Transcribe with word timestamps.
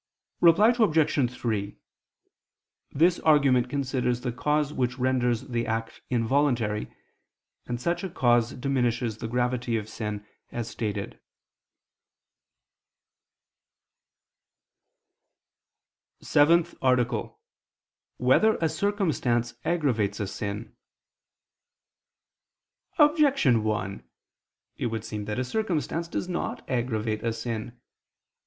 Reply 0.39 0.73
Obj. 0.79 1.31
3: 1.31 1.77
This 2.91 3.19
argument 3.19 3.69
considers 3.69 4.21
the 4.21 4.31
cause 4.31 4.73
which 4.73 4.97
renders 4.97 5.41
the 5.49 5.67
act 5.67 6.01
involuntary, 6.09 6.91
and 7.67 7.79
such 7.79 8.03
a 8.03 8.09
cause 8.09 8.53
diminishes 8.55 9.19
the 9.19 9.27
gravity 9.27 9.77
of 9.77 9.87
sin, 9.87 10.25
as 10.51 10.67
stated.________________________ 10.67 11.19
SEVENTH 16.25 16.73
ARTICLE 16.81 17.19
[I 17.19 17.21
II, 17.21 17.29
Q. 17.29 18.25
73, 18.25 18.49
Art. 18.49 18.57
7] 18.57 18.57
Whether 18.57 18.65
a 18.65 18.69
Circumstance 18.69 19.53
Aggravates 19.63 20.19
a 20.19 20.25
Sin? 20.25 20.75
Objection 22.97 23.63
1: 23.63 24.03
It 24.77 24.87
would 24.87 25.05
seem 25.05 25.25
that 25.25 25.37
a 25.37 25.43
circumstance 25.43 26.07
does 26.07 26.27
not 26.27 26.67
aggravate 26.67 27.23
a 27.23 27.31
sin. 27.31 27.79